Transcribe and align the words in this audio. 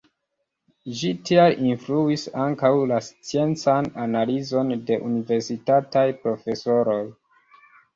Ĝi 1.01 1.11
tial 1.29 1.57
influis 1.73 2.23
ankaŭ 2.45 2.73
la 2.93 2.99
sciencan 3.11 3.93
analizon 4.09 4.75
de 4.91 5.01
universitataj 5.13 6.09
profesoroj. 6.27 7.03